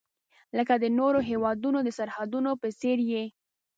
لکه 0.57 0.73
د 0.83 0.85
نورو 0.99 1.19
هیوادونو 1.29 1.79
د 1.83 1.89
سرحدونو 1.97 2.51
په 2.61 2.67
څیر 2.79 2.99
یې. 3.11 3.23